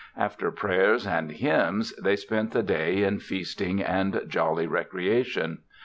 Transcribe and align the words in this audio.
After 0.17 0.49
prayers 0.49 1.05
and 1.05 1.31
hymns 1.31 1.95
they 1.97 2.15
spent 2.15 2.53
the 2.53 2.63
day 2.63 3.03
in 3.03 3.19
feasting 3.19 3.83
and 3.83 4.23
jolly 4.27 4.65
recreation. 4.65 5.59